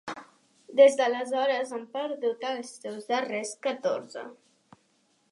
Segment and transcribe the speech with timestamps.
[0.77, 4.25] Des d'aleshores han perdut els seus darrers catorze.